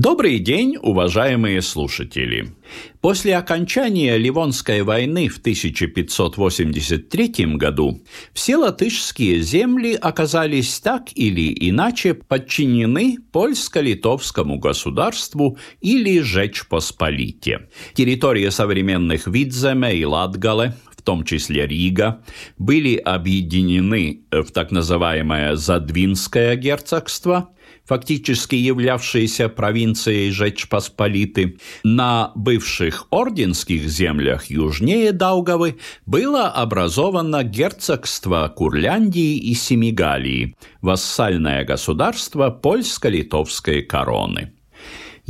Добрый 0.00 0.38
день, 0.38 0.76
уважаемые 0.80 1.60
слушатели! 1.60 2.54
После 3.00 3.36
окончания 3.36 4.16
Ливонской 4.16 4.82
войны 4.82 5.28
в 5.28 5.38
1583 5.38 7.56
году 7.56 8.00
все 8.32 8.58
латышские 8.58 9.40
земли 9.40 9.94
оказались 9.94 10.78
так 10.78 11.08
или 11.16 11.52
иначе 11.68 12.14
подчинены 12.14 13.16
польско-литовскому 13.32 14.60
государству 14.60 15.58
или 15.80 16.20
Жечпосполите. 16.20 17.68
Территория 17.94 18.52
современных 18.52 19.26
Видземе 19.26 19.96
и 19.96 20.04
Латгале 20.04 20.76
том 21.08 21.24
числе 21.24 21.66
Рига, 21.66 22.20
были 22.58 22.96
объединены 22.96 24.24
в 24.30 24.50
так 24.52 24.70
называемое 24.70 25.56
Задвинское 25.56 26.54
герцогство, 26.54 27.48
фактически 27.86 28.56
являвшиеся 28.56 29.48
провинцией 29.48 30.30
Жечпосполиты, 30.30 31.56
на 31.82 32.32
бывших 32.34 33.06
орденских 33.08 33.88
землях 33.88 34.50
южнее 34.50 35.12
Даугавы 35.12 35.78
было 36.04 36.48
образовано 36.48 37.42
герцогство 37.42 38.52
Курляндии 38.54 39.38
и 39.38 39.54
Семигалии, 39.54 40.56
вассальное 40.82 41.64
государство 41.64 42.50
польско-литовской 42.50 43.80
короны. 43.80 44.52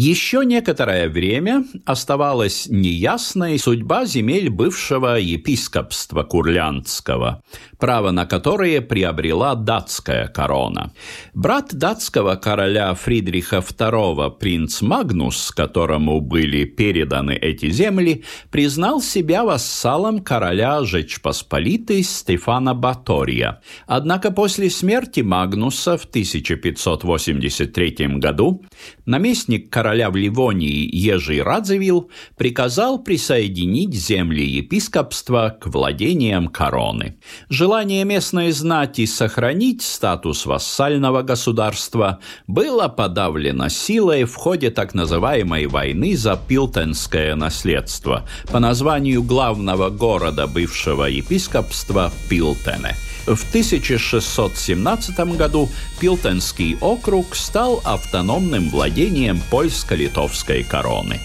Еще 0.00 0.44
некоторое 0.44 1.08
время 1.08 1.64
оставалась 1.84 2.68
неясной 2.68 3.58
судьба 3.58 4.04
земель 4.04 4.48
бывшего 4.48 5.18
епископства 5.18 6.22
Курляндского, 6.22 7.42
право 7.78 8.12
на 8.12 8.24
которые 8.24 8.80
приобрела 8.80 9.56
датская 9.56 10.28
корона. 10.28 10.92
Брат 11.34 11.74
датского 11.74 12.36
короля 12.36 12.94
Фридриха 12.94 13.56
II, 13.56 14.38
принц 14.38 14.82
Магнус, 14.82 15.50
которому 15.50 16.20
были 16.20 16.64
переданы 16.64 17.32
эти 17.32 17.68
земли, 17.68 18.22
признал 18.52 19.02
себя 19.02 19.42
вассалом 19.42 20.20
короля 20.20 20.84
Жечпосполитой 20.84 22.04
Стефана 22.04 22.72
Батория. 22.72 23.62
Однако 23.88 24.30
после 24.30 24.70
смерти 24.70 25.22
Магнуса 25.22 25.98
в 25.98 26.04
1583 26.04 27.96
году 28.18 28.64
наместник 29.04 29.70
короля 29.70 29.87
короля 29.88 30.10
в 30.10 30.16
Ливонии 30.16 30.86
Ежий 30.94 31.40
Радзивилл 31.40 32.10
приказал 32.36 32.98
присоединить 32.98 33.94
земли 33.94 34.44
епископства 34.44 35.56
к 35.58 35.66
владениям 35.66 36.48
короны. 36.48 37.16
Желание 37.48 38.04
местной 38.04 38.52
знати 38.52 39.06
сохранить 39.06 39.80
статус 39.80 40.44
вассального 40.44 41.22
государства 41.22 42.18
было 42.46 42.88
подавлено 42.88 43.70
силой 43.70 44.24
в 44.24 44.34
ходе 44.34 44.70
так 44.70 44.92
называемой 44.92 45.66
войны 45.68 46.14
за 46.18 46.36
пилтенское 46.36 47.34
наследство 47.34 48.28
по 48.52 48.58
названию 48.58 49.22
главного 49.22 49.88
города 49.88 50.46
бывшего 50.46 51.04
епископства 51.04 52.12
Пилтене– 52.28 52.94
в 53.34 53.48
1617 53.48 55.18
году 55.36 55.68
Пилтенский 56.00 56.76
округ 56.80 57.36
стал 57.36 57.80
автономным 57.84 58.70
владением 58.70 59.40
польско-литовской 59.50 60.64
короны. 60.64 61.20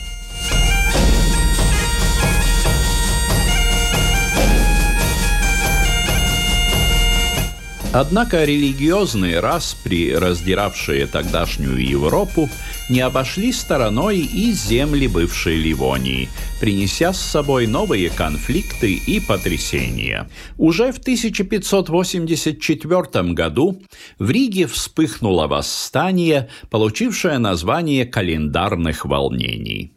Однако 7.95 8.43
религиозные 8.43 9.39
распри, 9.39 10.13
раздиравшие 10.13 11.05
тогдашнюю 11.05 11.77
Европу, 11.77 12.49
не 12.89 13.01
обошли 13.01 13.51
стороной 13.51 14.19
и 14.19 14.51
земли 14.51 15.07
бывшей 15.07 15.57
Ливонии, 15.57 16.29
принеся 16.59 17.13
с 17.13 17.19
собой 17.19 17.67
новые 17.67 18.09
конфликты 18.09 18.93
и 18.93 19.19
потрясения. 19.19 20.27
Уже 20.57 20.91
в 20.91 20.97
1584 20.97 23.33
году 23.33 23.81
в 24.19 24.29
Риге 24.29 24.67
вспыхнуло 24.67 25.47
восстание, 25.47 26.49
получившее 26.69 27.37
название 27.37 28.05
календарных 28.05 29.05
волнений. 29.05 29.93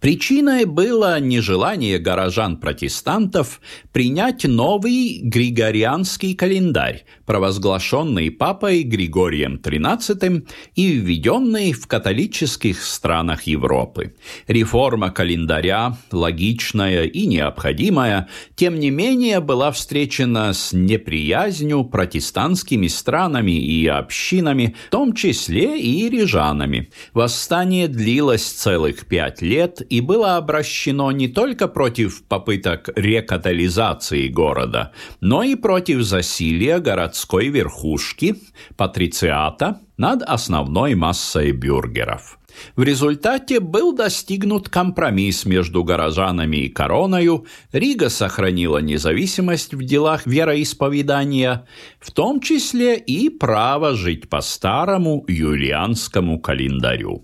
Причиной 0.00 0.64
было 0.64 1.18
нежелание 1.18 1.98
горожан-протестантов 1.98 3.60
принять 3.92 4.44
новый 4.44 5.18
григорианский 5.24 6.34
календарь, 6.36 7.04
провозглашенный 7.26 8.30
папой 8.30 8.84
Григорием 8.84 9.56
XIII 9.56 10.46
и 10.76 10.92
введенный 10.92 11.72
в 11.72 11.88
католических 11.88 12.80
странах 12.80 13.42
Европы. 13.42 14.14
Реформа 14.46 15.10
календаря, 15.10 15.96
логичная 16.12 17.02
и 17.02 17.26
необходимая, 17.26 18.28
тем 18.54 18.78
не 18.78 18.90
менее 18.90 19.40
была 19.40 19.72
встречена 19.72 20.52
с 20.52 20.72
неприязнью 20.72 21.82
протестантскими 21.82 22.86
странами 22.86 23.58
и 23.60 23.88
общинами, 23.88 24.76
в 24.86 24.90
том 24.90 25.12
числе 25.12 25.80
и 25.80 26.08
рижанами. 26.08 26.90
Восстание 27.14 27.88
длилось 27.88 28.44
целых 28.44 29.06
пять 29.06 29.42
лет 29.42 29.82
и 29.88 30.00
было 30.00 30.36
обращено 30.36 31.10
не 31.12 31.28
только 31.28 31.68
против 31.68 32.24
попыток 32.24 32.90
рекатализации 32.96 34.28
города, 34.28 34.92
но 35.20 35.42
и 35.42 35.54
против 35.54 36.02
засилия 36.02 36.78
городской 36.78 37.48
верхушки, 37.48 38.36
патрициата, 38.76 39.80
над 39.96 40.22
основной 40.22 40.94
массой 40.94 41.52
бюргеров. 41.52 42.38
В 42.76 42.82
результате 42.82 43.60
был 43.60 43.92
достигнут 43.92 44.68
компромисс 44.68 45.44
между 45.44 45.84
горожанами 45.84 46.58
и 46.58 46.68
короною, 46.68 47.46
Рига 47.72 48.08
сохранила 48.08 48.78
независимость 48.78 49.74
в 49.74 49.84
делах 49.84 50.26
вероисповедания, 50.26 51.66
в 52.00 52.10
том 52.10 52.40
числе 52.40 52.96
и 52.96 53.28
право 53.28 53.94
жить 53.94 54.28
по 54.28 54.40
старому 54.40 55.24
юлианскому 55.28 56.40
календарю. 56.40 57.22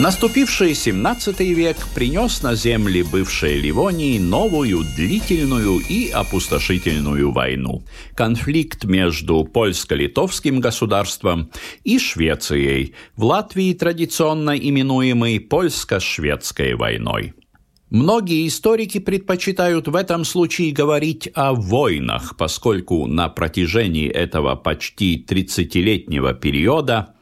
Наступивший 0.00 0.74
17 0.74 1.40
век 1.40 1.76
принес 1.94 2.42
на 2.42 2.54
земли 2.54 3.02
бывшей 3.02 3.60
Ливонии 3.60 4.18
новую 4.18 4.82
длительную 4.96 5.78
и 5.90 6.08
опустошительную 6.08 7.32
войну. 7.32 7.84
Конфликт 8.16 8.84
между 8.84 9.44
польско-литовским 9.44 10.58
государством 10.60 11.50
и 11.84 11.98
Швецией, 11.98 12.94
в 13.14 13.24
Латвии 13.24 13.74
традиционно 13.74 14.56
именуемой 14.56 15.38
польско-шведской 15.38 16.76
войной. 16.76 17.34
Многие 17.90 18.48
историки 18.48 19.00
предпочитают 19.00 19.86
в 19.86 19.94
этом 19.94 20.24
случае 20.24 20.72
говорить 20.72 21.28
о 21.34 21.52
войнах, 21.52 22.38
поскольку 22.38 23.06
на 23.06 23.28
протяжении 23.28 24.08
этого 24.08 24.56
почти 24.56 25.22
30-летнего 25.28 26.32
периода 26.32 27.16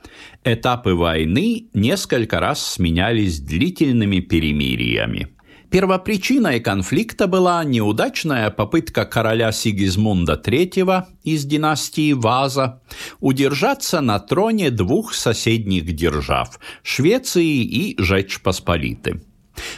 Этапы 0.44 0.94
войны 0.94 1.66
несколько 1.74 2.40
раз 2.40 2.74
сменялись 2.74 3.40
длительными 3.40 4.20
перемириями. 4.20 5.28
Первопричиной 5.70 6.60
конфликта 6.60 7.26
была 7.26 7.62
неудачная 7.62 8.50
попытка 8.50 9.04
короля 9.04 9.52
Сигизмунда 9.52 10.40
III 10.42 11.04
из 11.24 11.44
династии 11.44 12.14
Ваза 12.14 12.80
удержаться 13.20 14.00
на 14.00 14.18
троне 14.18 14.70
двух 14.70 15.12
соседних 15.12 15.94
держав– 15.94 16.58
Швеции 16.82 17.64
и 17.64 18.02
Жечь 18.02 18.40
Посполиты. 18.40 19.20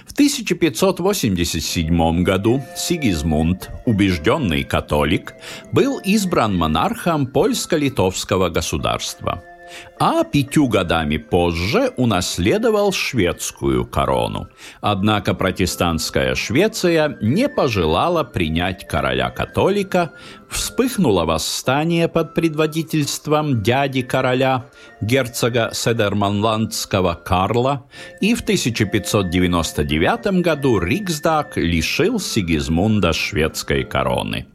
В 0.07 0.12
1587 0.12 2.23
году 2.23 2.62
Сигизмунд, 2.77 3.71
убежденный 3.85 4.62
католик, 4.62 5.35
был 5.73 5.99
избран 5.99 6.57
монархом 6.57 7.27
польско-литовского 7.27 8.49
государства– 8.51 9.43
а 9.99 10.25
пятью 10.25 10.69
годами 10.69 11.17
позже 11.17 11.93
унаследовал 11.96 12.93
шведскую 12.93 13.87
корону. 13.87 14.49
Однако 14.81 15.34
протестантская 15.34 16.34
Швеция 16.34 17.17
не 17.20 17.49
пожелала 17.49 18.25
принять 18.25 18.87
короля-католика, 18.87 20.12
вспыхнуло 20.49 21.25
восстание 21.25 22.08
под 22.08 22.34
предводительством 22.34 23.62
дяди 23.62 24.02
короля, 24.02 24.67
герцога 25.00 25.70
Седерманландского 25.73 27.14
Карла, 27.14 27.84
и 28.20 28.34
в 28.34 28.40
1599 28.40 30.43
году 30.43 30.78
Риксдаг 30.78 31.56
лишил 31.56 32.19
Сигизмунда 32.19 33.12
шведской 33.12 33.84
короны. 33.84 34.46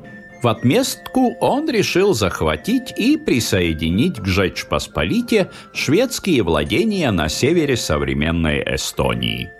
В 0.42 0.48
отместку 0.48 1.36
он 1.40 1.70
решил 1.70 2.14
захватить 2.14 2.94
и 2.98 3.18
присоединить 3.18 4.20
к 4.20 4.26
Жечь 4.26 4.66
Посполите 4.66 5.50
шведские 5.74 6.44
владения 6.44 7.12
на 7.12 7.30
севере 7.30 7.78
современной 7.78 8.62
Эстонии. 8.76 9.52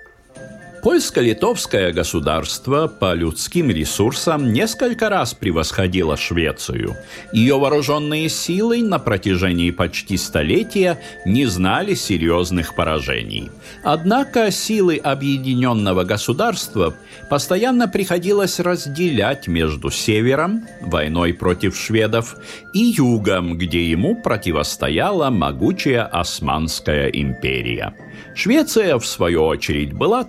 Польско-литовское 0.86 1.92
государство 1.92 2.86
по 2.88 3.16
людским 3.16 3.72
ресурсам 3.72 4.54
несколько 4.54 5.10
раз 5.10 5.34
превосходило 5.34 6.16
Швецию. 6.16 6.96
Ее 7.34 7.58
вооруженные 7.58 8.30
силы 8.30 8.84
на 8.84 9.00
протяжении 9.00 9.72
почти 9.72 10.16
столетия 10.16 11.00
не 11.26 11.48
знали 11.48 11.96
серьезных 11.96 12.76
поражений. 12.76 13.50
Однако 13.84 14.52
силы 14.52 14.98
объединенного 14.98 16.04
государства 16.04 16.94
постоянно 17.32 17.88
приходилось 17.88 18.60
разделять 18.60 19.48
между 19.48 19.90
севером, 19.90 20.68
войной 20.82 21.34
против 21.34 21.76
шведов, 21.76 22.36
и 22.74 22.94
югом, 22.96 23.58
где 23.58 23.90
ему 23.90 24.16
противостояла 24.22 25.32
могучая 25.32 26.06
Османская 26.06 27.08
империя. 27.08 27.96
Швеция, 28.36 29.00
в 29.00 29.06
свою 29.06 29.46
очередь, 29.46 29.94
была 29.94 30.24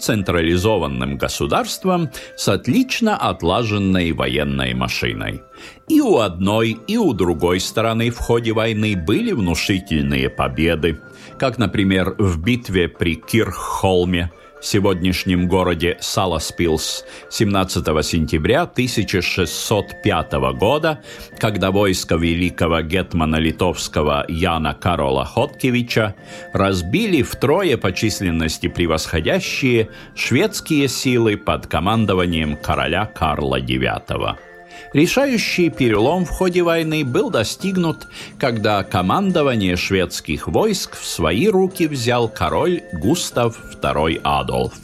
централизованным 0.47 1.17
государством 1.17 2.11
с 2.37 2.49
отлично 2.49 3.17
отлаженной 3.17 4.13
военной 4.13 4.75
машиной. 4.75 5.43
И 5.89 6.01
у 6.01 6.19
одной, 6.19 6.79
и 6.87 6.97
у 6.97 7.13
другой 7.13 7.61
стороны 7.61 8.11
в 8.11 8.19
ходе 8.19 8.53
войны 8.53 8.97
были 8.97 9.33
внушительные 9.33 10.31
победы, 10.31 11.01
как, 11.39 11.59
например, 11.59 12.15
в 12.19 12.41
битве 12.43 12.89
при 12.89 13.17
Кирххолме– 14.67 14.73
сегодняшнем 14.77 15.49
городе 15.49 15.97
Саласпилс 16.01 17.05
17 17.31 17.85
сентября 18.05 18.63
1605 18.63 20.33
года, 20.59 21.01
когда 21.39 21.71
войско 21.71 22.17
великого 22.17 22.81
гетмана 22.83 23.37
литовского 23.37 24.25
Яна 24.29 24.75
Карола 24.75 25.25
Хоткевича 25.25 26.15
разбили 26.53 27.23
втрое 27.23 27.77
по 27.77 27.93
численности 27.93 28.69
превосходящие 28.69 29.89
шведские 30.15 30.89
силы 30.89 31.37
под 31.37 31.67
командованием 31.67 32.57
короля 32.57 33.07
Карла 33.07 33.61
IX. 33.61 34.37
Решающий 34.93 35.71
перелом 35.71 36.25
в 36.25 36.31
ходе 36.31 36.63
войны 36.63 37.05
был 37.05 37.31
достигнут, 37.31 38.07
когда 38.39 38.85
командование 38.85 39.77
шведских 39.77 40.49
войск 40.49 40.97
в 40.97 41.05
свои 41.05 41.49
руки 41.49 41.87
взял 41.87 42.29
король 42.29 42.83
Густав 42.93 43.59
II 43.83 44.21
Адольф, 44.23 44.75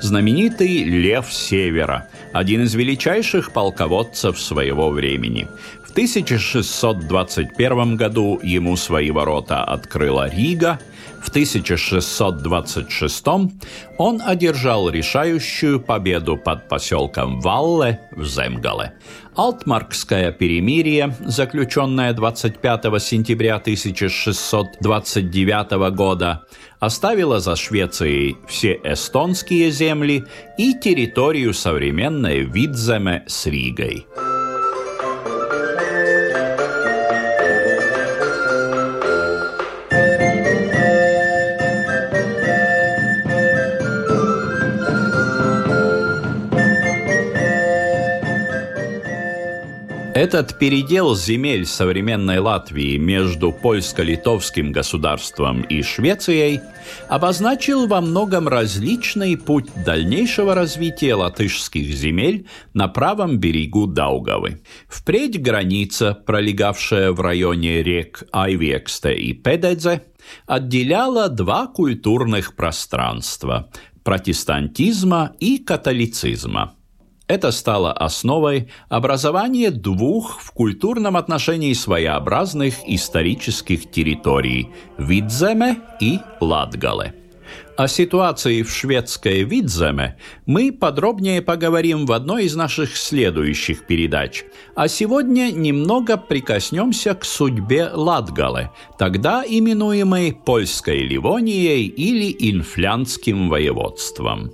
знаменитый 0.00 0.84
Лев 0.84 1.32
Севера, 1.32 2.08
один 2.32 2.62
из 2.64 2.74
величайших 2.74 3.52
полководцев 3.52 4.40
своего 4.40 4.88
времени. 4.90 5.48
В 5.84 5.90
1621 5.90 7.96
году 7.96 8.40
ему 8.42 8.76
свои 8.76 9.10
ворота 9.10 9.64
открыла 9.64 10.28
Рига– 10.28 10.78
в 11.22 11.28
1626 11.28 13.26
он 13.98 14.22
одержал 14.24 14.88
решающую 14.88 15.80
победу 15.80 16.36
под 16.36 16.68
поселком 16.68 17.40
Валле 17.40 18.00
в 18.12 18.24
Земгале. 18.24 18.92
Алтмаркское 19.36 20.30
перемирие, 20.32 21.14
заключенное 21.20 22.12
25 22.12 23.02
сентября 23.02 23.56
1629 23.56 25.94
года, 25.94 26.44
оставило 26.80 27.40
за 27.40 27.56
Швецией 27.56 28.36
все 28.48 28.80
эстонские 28.82 29.70
земли 29.70 30.24
и 30.56 30.72
территорию 30.74 31.54
современной 31.54 32.44
Видземе 32.44 33.24
с 33.26 33.46
Ригой. 33.46 34.06
Этот 50.28 50.58
передел 50.58 51.16
земель 51.16 51.64
современной 51.64 52.38
Латвии 52.38 52.98
между 52.98 53.50
польско-литовским 53.50 54.72
государством 54.72 55.62
и 55.62 55.80
Швецией 55.80 56.60
обозначил 57.08 57.86
во 57.86 58.02
многом 58.02 58.46
различный 58.46 59.38
путь 59.38 59.70
дальнейшего 59.86 60.54
развития 60.54 61.14
латышских 61.14 61.86
земель 61.86 62.46
на 62.74 62.88
правом 62.88 63.38
берегу 63.38 63.86
Даугавы. 63.86 64.60
Впредь 64.86 65.40
граница, 65.40 66.12
пролегавшая 66.12 67.12
в 67.12 67.22
районе 67.22 67.82
рек 67.82 68.24
Айвексте 68.30 69.14
и 69.14 69.32
Педедзе, 69.32 70.02
отделяла 70.44 71.30
два 71.30 71.68
культурных 71.68 72.54
пространства– 72.54 73.70
протестантизма 74.04 75.32
и 75.40 75.56
католицизма– 75.56 76.74
это 77.28 77.52
стало 77.52 77.92
основой 77.92 78.68
образования 78.88 79.70
двух 79.70 80.40
в 80.40 80.50
культурном 80.50 81.16
отношении 81.16 81.74
своеобразных 81.74 82.74
исторических 82.86 83.90
территорий– 83.90 84.70
Видземе 84.98 85.76
и 86.00 86.18
Латгале. 86.40 87.14
О 87.76 87.86
ситуации 87.86 88.62
в 88.62 88.70
шведской 88.72 89.44
Видземе 89.44 90.16
мы 90.46 90.72
подробнее 90.72 91.42
поговорим 91.42 92.06
в 92.06 92.12
одной 92.12 92.46
из 92.46 92.56
наших 92.56 92.96
следующих 92.96 93.86
передач. 93.86 94.44
А 94.74 94.88
сегодня 94.88 95.52
немного 95.52 96.16
прикоснемся 96.16 97.14
к 97.14 97.24
судьбе 97.24 97.88
Латгале, 97.92 98.72
тогда 98.98 99.44
именуемой 99.46 100.32
Польской 100.32 101.02
Ливонией 101.02 101.86
или 101.86 102.34
Инфлянским 102.50 103.48
воеводством. 103.48 104.50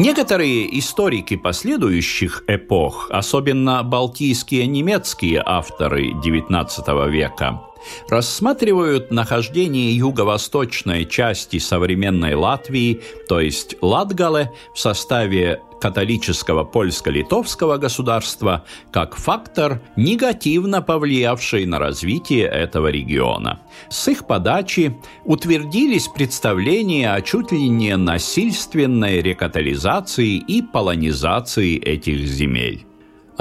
Некоторые 0.00 0.78
историки 0.78 1.36
последующих 1.36 2.44
эпох, 2.46 3.10
особенно 3.10 3.82
балтийские 3.82 4.66
немецкие 4.66 5.42
авторы 5.44 6.12
XIX 6.12 7.10
века, 7.10 7.64
рассматривают 8.08 9.10
нахождение 9.10 9.94
юго-восточной 9.94 11.04
части 11.04 11.58
современной 11.58 12.34
Латвии, 12.34 13.02
то 13.28 13.40
есть 13.40 13.76
Латгале, 13.82 14.54
в 14.72 14.78
составе 14.78 15.60
католического 15.80 16.64
польско-литовского 16.64 17.78
государства 17.78 18.64
как 18.92 19.16
фактор, 19.16 19.80
негативно 19.96 20.82
повлиявший 20.82 21.66
на 21.66 21.78
развитие 21.78 22.44
этого 22.44 22.88
региона. 22.88 23.60
С 23.88 24.08
их 24.08 24.26
подачи 24.26 24.96
утвердились 25.24 26.08
представления 26.08 27.12
о 27.12 27.20
чуть 27.22 27.52
ли 27.52 27.68
не 27.68 27.96
насильственной 27.96 29.22
рекатализации 29.22 30.36
и 30.36 30.62
полонизации 30.62 31.78
этих 31.78 32.18
земель. 32.26 32.89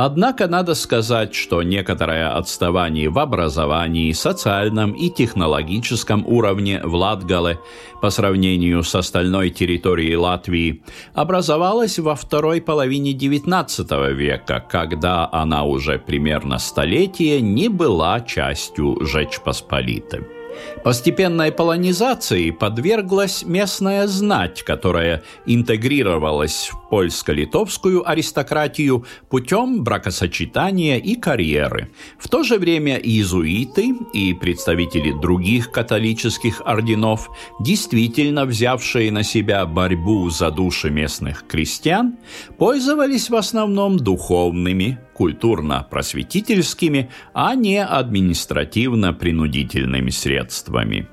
Однако 0.01 0.47
надо 0.47 0.75
сказать, 0.75 1.35
что 1.35 1.61
некоторое 1.61 2.29
отставание 2.29 3.09
в 3.09 3.19
образовании, 3.19 4.13
социальном 4.13 4.93
и 4.93 5.09
технологическом 5.09 6.25
уровне 6.25 6.79
в 6.81 6.95
Латгале 6.95 7.59
по 8.01 8.09
сравнению 8.09 8.83
с 8.83 8.95
остальной 8.95 9.49
территорией 9.49 10.15
Латвии 10.15 10.83
образовалось 11.13 11.99
во 11.99 12.15
второй 12.15 12.61
половине 12.61 13.11
XIX 13.11 14.13
века, 14.13 14.63
когда 14.71 15.27
она 15.29 15.65
уже 15.65 15.99
примерно 15.99 16.59
столетие 16.59 17.41
не 17.41 17.67
была 17.67 18.21
частью 18.21 19.05
Жечь 19.05 19.41
Посполитой. 19.41 20.38
Постепенной 20.83 21.51
полонизации 21.51 22.51
подверглась 22.51 23.43
местная 23.43 24.07
знать, 24.07 24.63
которая 24.63 25.23
интегрировалась 25.45 26.69
в 26.71 26.89
польско-литовскую 26.89 28.07
аристократию 28.09 29.05
путем 29.29 29.83
бракосочетания 29.83 30.97
и 30.97 31.15
карьеры. 31.15 31.89
В 32.17 32.27
то 32.29 32.43
же 32.43 32.57
время 32.57 32.97
иезуиты 32.97 33.93
и 34.13 34.33
представители 34.33 35.11
других 35.11 35.71
католических 35.71 36.61
орденов, 36.65 37.29
действительно 37.59 38.45
взявшие 38.45 39.11
на 39.11 39.23
себя 39.23 39.65
борьбу 39.65 40.29
за 40.29 40.51
души 40.51 40.89
местных 40.89 41.45
крестьян, 41.47 42.17
пользовались 42.57 43.29
в 43.29 43.35
основном 43.35 43.97
духовными, 43.97 44.99
культурно-просветительскими, 45.19 47.11
а 47.33 47.53
не 47.53 47.83
административно-принудительными 47.83 50.11
средствами. 50.11 51.09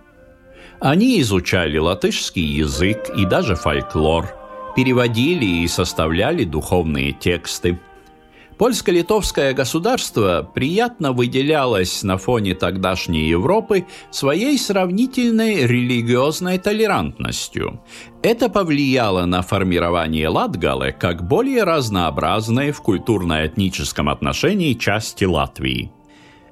Они 0.78 1.20
изучали 1.20 1.78
латышский 1.78 2.44
язык 2.44 3.10
и 3.16 3.26
даже 3.26 3.56
фольклор, 3.56 4.28
переводили 4.76 5.64
и 5.64 5.66
составляли 5.66 6.44
духовные 6.44 7.10
тексты, 7.10 7.80
Польско-литовское 8.58 9.52
государство 9.52 10.50
приятно 10.54 11.12
выделялось 11.12 12.02
на 12.02 12.16
фоне 12.16 12.54
тогдашней 12.54 13.28
Европы 13.28 13.86
своей 14.10 14.58
сравнительной 14.58 15.66
религиозной 15.66 16.58
толерантностью. 16.58 17.82
Это 18.22 18.48
повлияло 18.48 19.26
на 19.26 19.42
формирование 19.42 20.28
Латгалы 20.28 20.92
как 20.98 21.26
более 21.26 21.64
разнообразной 21.64 22.70
в 22.72 22.80
культурно-этническом 22.80 24.08
отношении 24.08 24.72
части 24.72 25.24
Латвии– 25.24 25.92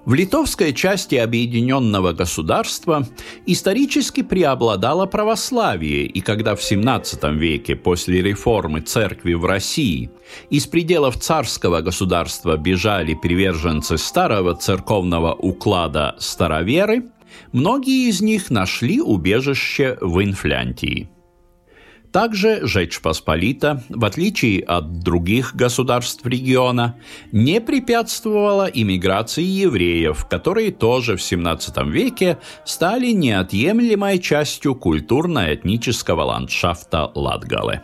в 0.04 0.14
литовской 0.14 0.72
части 0.72 1.14
объединенного 1.14 2.12
государства 2.12 3.06
исторически 3.46 4.22
преобладало 4.22 5.06
православие, 5.06 6.06
и 6.06 6.20
когда 6.20 6.54
в 6.54 6.60
XVII 6.60 7.34
веке 7.34 7.74
после 7.74 8.22
реформы 8.22 8.80
церкви 8.80 9.34
в 9.34 9.44
России 9.44 10.10
из 10.50 10.66
пределов 10.66 11.18
царского 11.18 11.80
государства 11.80 12.56
бежали 12.56 13.14
приверженцы 13.14 13.96
старого 13.96 14.54
церковного 14.54 15.32
уклада 15.32 16.16
староверы, 16.18 17.04
многие 17.52 18.08
из 18.08 18.20
них 18.20 18.50
нашли 18.50 19.00
убежище 19.00 19.96
в 20.00 20.22
Инфлянтии. 20.22 21.13
Также 22.14 22.64
Жечь 22.64 23.00
Посполита, 23.00 23.82
в 23.88 24.04
отличие 24.04 24.62
от 24.62 25.00
других 25.00 25.56
государств 25.56 26.24
региона, 26.24 26.94
не 27.32 27.60
препятствовала 27.60 28.66
иммиграции 28.66 29.42
евреев, 29.42 30.24
которые 30.26 30.70
тоже 30.70 31.16
в 31.16 31.20
XVII 31.20 31.90
веке 31.90 32.38
стали 32.64 33.08
неотъемлемой 33.10 34.20
частью 34.20 34.76
культурно-этнического 34.76 36.22
ландшафта 36.22 37.10
Латгалы. 37.16 37.80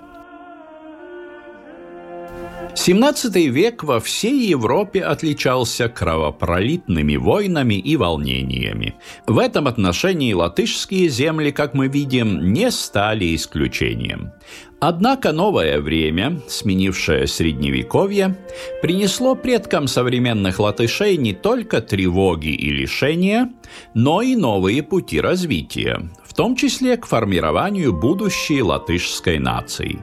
17 2.75 3.35
век 3.49 3.83
во 3.85 4.01
всей 4.01 4.49
Европе 4.49 5.03
отличался 5.03 5.89
кровопролитными 5.89 7.17
войнами 7.17 7.75
и 7.75 7.97
волнениями. 7.97 8.95
В 9.27 9.39
этом 9.39 9.67
отношении 9.67 10.33
латышские 10.33 11.09
земли, 11.09 11.51
как 11.51 11.75
мы 11.75 11.89
видим, 11.89 12.53
не 12.53 12.71
стали 12.71 13.35
исключением. 13.35 14.33
Однако 14.81 15.33
новое 15.33 15.79
время, 15.81 16.41
сменившее 16.49 17.27
средневековье, 17.27 18.39
принесло 18.81 19.35
предкам 19.35 19.87
современных 19.87 20.59
латышей 20.59 21.19
не 21.19 21.35
только 21.35 21.83
тревоги 21.83 22.49
и 22.49 22.71
лишения, 22.71 23.51
но 23.93 24.23
и 24.23 24.37
новые 24.37 24.83
пути 24.83 25.21
развития, 25.21 26.09
в 26.25 26.33
том 26.33 26.57
числе 26.57 26.97
к 26.97 27.05
формированию 27.05 27.93
будущей 27.93 28.63
латышской 28.63 29.39
нации. 29.39 29.99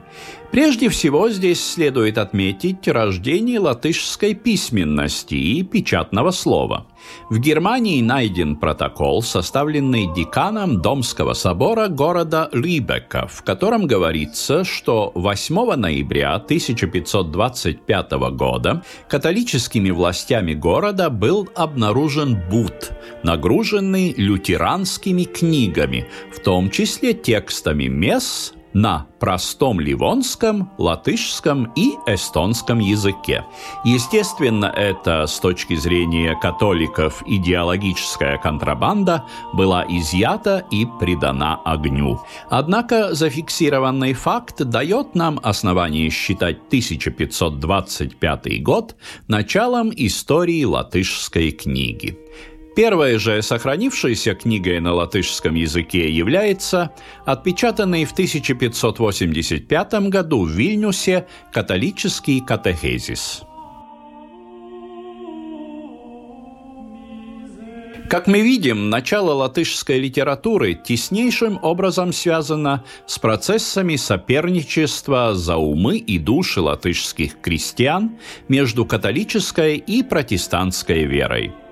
Прежде 0.50 0.88
всего 0.88 1.28
здесь 1.28 1.62
следует 1.62 2.16
отметить 2.16 2.88
рождение 2.88 3.60
латышской 3.60 4.34
письменности 4.34 5.34
и 5.34 5.62
печатного 5.62 6.30
слова. 6.30 6.86
В 7.28 7.38
Германии 7.38 8.00
найден 8.00 8.56
протокол, 8.56 9.22
составленный 9.22 10.12
деканом 10.14 10.80
Домского 10.80 11.34
собора 11.34 11.88
города 11.88 12.48
Либека, 12.52 13.26
в 13.28 13.42
котором 13.42 13.86
говорится, 13.86 14.64
что 14.64 15.12
8 15.14 15.74
ноября 15.76 16.34
1525 16.36 18.10
года 18.32 18.82
католическими 19.08 19.90
властями 19.90 20.54
города 20.54 21.10
был 21.10 21.46
обнаружен 21.54 22.40
бут, 22.50 22.92
нагруженный 23.22 24.14
лютеранскими 24.16 25.24
книгами, 25.24 26.08
в 26.34 26.40
том 26.40 26.70
числе 26.70 27.12
текстами 27.12 27.84
месс, 27.84 28.54
на 28.72 29.06
простом 29.20 29.80
ливонском, 29.80 30.70
латышском 30.78 31.72
и 31.76 31.94
эстонском 32.06 32.78
языке. 32.78 33.44
Естественно, 33.84 34.66
это 34.66 35.26
с 35.26 35.38
точки 35.40 35.74
зрения 35.74 36.38
католиков 36.40 37.22
идеологическая 37.26 38.38
контрабанда 38.38 39.24
была 39.52 39.84
изъята 39.88 40.64
и 40.70 40.86
придана 41.00 41.60
огню. 41.64 42.20
Однако 42.50 43.14
зафиксированный 43.14 44.12
факт 44.12 44.62
дает 44.64 45.14
нам 45.14 45.40
основание 45.42 46.10
считать 46.10 46.58
1525 46.68 48.62
год 48.62 48.96
началом 49.26 49.92
истории 49.94 50.64
латышской 50.64 51.50
книги. 51.50 52.18
Первой 52.78 53.18
же 53.18 53.42
сохранившейся 53.42 54.36
книгой 54.36 54.78
на 54.78 54.94
латышском 54.94 55.56
языке 55.56 56.08
является 56.12 56.92
отпечатанный 57.24 58.04
в 58.04 58.12
1585 58.12 59.94
году 60.08 60.44
в 60.44 60.50
Вильнюсе 60.50 61.26
католический 61.52 62.40
катехезис. 62.40 63.42
Как 68.08 68.28
мы 68.28 68.42
видим, 68.42 68.90
начало 68.90 69.32
латышской 69.32 69.98
литературы 69.98 70.74
теснейшим 70.74 71.58
образом 71.60 72.12
связано 72.12 72.84
с 73.08 73.18
процессами 73.18 73.96
соперничества 73.96 75.34
за 75.34 75.56
умы 75.56 75.96
и 75.96 76.20
души 76.20 76.60
латышских 76.60 77.40
крестьян 77.40 78.18
между 78.46 78.86
католической 78.86 79.78
и 79.78 80.04
протестантской 80.04 81.06
верой– 81.06 81.52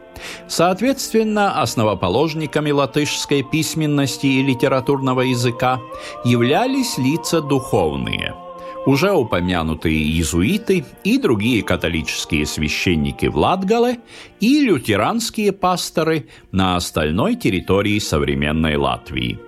Соответственно, 0.49 1.61
основоположниками 1.61 2.71
латышской 2.71 3.43
письменности 3.43 4.27
и 4.27 4.43
литературного 4.43 5.23
языка 5.23 5.81
являлись 6.25 6.99
лица 6.99 7.41
духовные– 7.41 8.35
уже 8.87 9.11
упомянутые 9.13 9.97
иезуиты 9.97 10.85
и 11.03 11.19
другие 11.19 11.63
католические 11.63 12.47
священники 12.47 13.27
в 13.27 13.37
Латгале 13.37 13.99
и 14.39 14.61
лютеранские 14.61 15.51
пасторы 15.51 16.29
на 16.53 16.77
остальной 16.77 17.35
территории 17.35 17.99
современной 17.99 18.77
Латвии– 18.77 19.41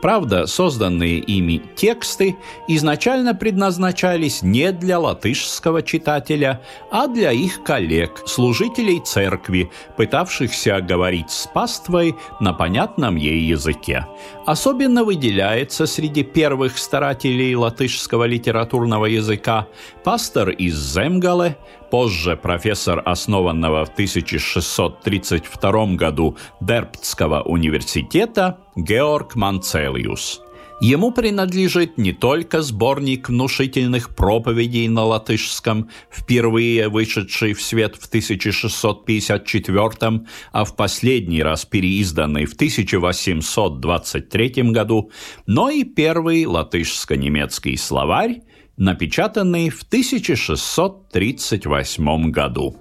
Правда, 0.00 0.46
созданные 0.46 1.18
ими 1.18 1.60
тексты 1.74 2.36
изначально 2.68 3.34
предназначались 3.34 4.42
не 4.42 4.70
для 4.70 5.00
латышского 5.00 5.82
читателя, 5.82 6.60
а 6.90 7.08
для 7.08 7.32
их 7.32 7.64
коллег, 7.64 8.22
служителей 8.26 9.00
церкви, 9.00 9.70
пытавшихся 9.96 10.80
говорить 10.80 11.30
с 11.30 11.48
паствой 11.48 12.14
на 12.38 12.52
понятном 12.52 13.16
ей 13.16 13.40
языке. 13.40 14.06
Особенно 14.46 15.02
выделяется 15.02 15.86
среди 15.86 16.22
первых 16.22 16.78
старателей 16.78 17.56
латышского 17.56 18.24
литературного 18.24 19.06
языка 19.06 19.66
пастор 20.04 20.50
из 20.50 20.76
Земгале, 20.76 21.56
позже 21.90 22.36
профессор 22.36 23.02
основанного 23.04 23.84
в 23.84 23.90
1632 23.90 25.86
году 25.94 26.36
Дерптского 26.60 27.42
университета 27.42 28.58
Георг 28.76 29.34
Манцелиус. 29.34 30.42
Ему 30.80 31.10
принадлежит 31.10 31.98
не 31.98 32.12
только 32.12 32.62
сборник 32.62 33.28
внушительных 33.28 34.14
проповедей 34.14 34.86
на 34.86 35.04
латышском, 35.04 35.90
впервые 36.08 36.88
вышедший 36.88 37.54
в 37.54 37.62
свет 37.62 37.96
в 37.96 38.06
1654, 38.06 40.22
а 40.52 40.64
в 40.64 40.76
последний 40.76 41.42
раз 41.42 41.64
переизданный 41.64 42.44
в 42.44 42.54
1823 42.54 44.70
году, 44.70 45.10
но 45.46 45.68
и 45.68 45.82
первый 45.82 46.44
латышско-немецкий 46.44 47.76
словарь 47.76 48.42
напечатанный 48.78 49.68
в 49.70 49.82
1638 49.82 52.30
году. 52.30 52.76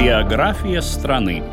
Биография 0.00 0.80
страны 0.80 1.44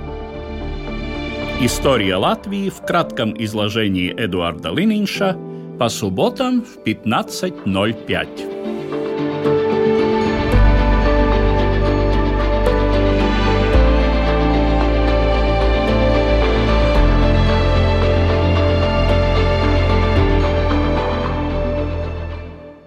История 1.62 2.15
Латвии 2.15 2.69
в 2.69 2.81
кратком 2.81 3.36
изложении 3.43 4.12
Эдуарда 4.12 4.71
Лининша 4.71 5.38
по 5.77 5.89
субботам 5.89 6.63
в 6.63 6.77
15.05. 6.86 8.99